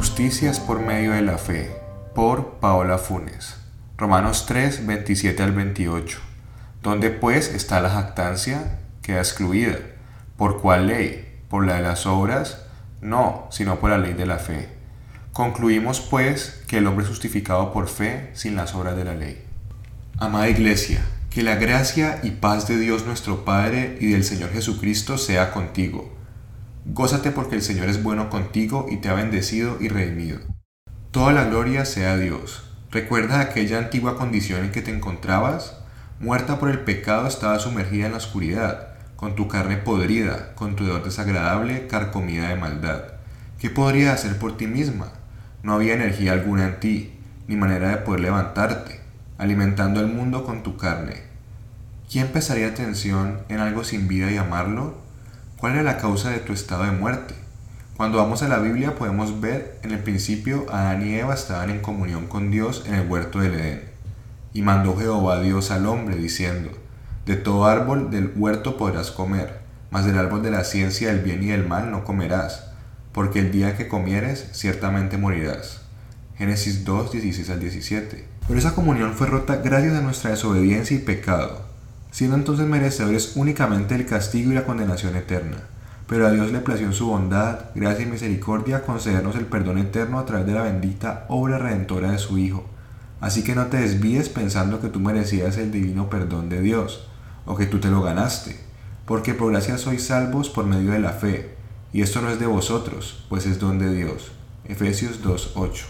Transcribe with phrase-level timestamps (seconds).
[0.00, 1.76] justicias por medio de la fe,
[2.14, 3.56] por Paola Funes.
[3.98, 6.18] Romanos 3, 27 al 28.
[6.82, 8.78] ¿Dónde pues está la jactancia?
[9.02, 9.76] Queda excluida.
[10.38, 11.42] ¿Por cuál ley?
[11.50, 12.62] ¿Por la de las obras?
[13.02, 14.70] No, sino por la ley de la fe.
[15.34, 19.44] Concluimos pues que el hombre es justificado por fe sin las obras de la ley.
[20.16, 25.18] Amada Iglesia, que la gracia y paz de Dios nuestro Padre y del Señor Jesucristo
[25.18, 26.19] sea contigo.
[26.92, 30.40] Gózate porque el Señor es bueno contigo y te ha bendecido y redimido.
[31.12, 32.64] Toda la gloria sea a Dios.
[32.90, 35.76] ¿Recuerdas aquella antigua condición en que te encontrabas?
[36.18, 40.82] Muerta por el pecado estaba sumergida en la oscuridad, con tu carne podrida, con tu
[40.82, 43.04] hedor desagradable, carcomida de maldad.
[43.60, 45.12] ¿Qué podrías hacer por ti misma?
[45.62, 47.14] No había energía alguna en ti,
[47.46, 49.00] ni manera de poder levantarte,
[49.38, 51.22] alimentando el mundo con tu carne.
[52.10, 55.08] ¿Quién prestaría atención en algo sin vida y amarlo?
[55.60, 57.34] ¿Cuál era la causa de tu estado de muerte?
[57.94, 61.80] Cuando vamos a la Biblia podemos ver en el principio Adán y Eva estaban en
[61.80, 63.82] comunión con Dios en el huerto del Edén.
[64.54, 66.70] Y mandó Jehová Dios al hombre, diciendo,
[67.26, 71.42] De todo árbol del huerto podrás comer, mas del árbol de la ciencia del bien
[71.42, 72.70] y del mal no comerás,
[73.12, 75.82] porque el día que comieres ciertamente morirás.
[76.38, 78.24] Génesis 2, 16 al 17.
[78.48, 81.69] Pero esa comunión fue rota gracias a nuestra desobediencia y pecado,
[82.10, 85.58] siendo entonces merecedores únicamente el castigo y la condenación eterna.
[86.06, 90.18] Pero a Dios le plació en su bondad, gracia y misericordia concedernos el perdón eterno
[90.18, 92.64] a través de la bendita obra redentora de su Hijo
[93.20, 97.06] Así que no te desvíes pensando que tú merecías el divino perdón de Dios,
[97.44, 98.58] o que tú te lo ganaste,
[99.04, 101.54] porque por gracia sois salvos por medio de la fe,
[101.92, 104.32] y esto no es de vosotros, pues es don de Dios.
[104.64, 105.82] Efesios 2.8.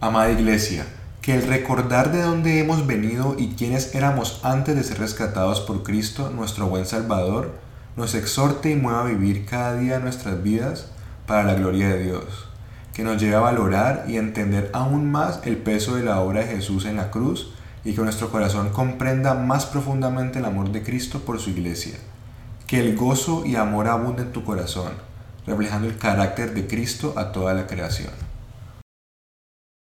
[0.00, 0.86] Amada Iglesia,
[1.28, 5.82] que el recordar de dónde hemos venido y quiénes éramos antes de ser rescatados por
[5.82, 7.52] Cristo, nuestro buen Salvador,
[7.96, 10.86] nos exhorte y mueva a vivir cada día nuestras vidas
[11.26, 12.48] para la gloria de Dios
[12.94, 16.56] que nos lleve a valorar y entender aún más el peso de la obra de
[16.56, 17.52] Jesús en la cruz
[17.84, 21.98] y que nuestro corazón comprenda más profundamente el amor de Cristo por su iglesia.
[22.66, 24.92] Que el gozo y amor abunde en tu corazón,
[25.46, 28.27] reflejando el carácter de Cristo a toda la creación.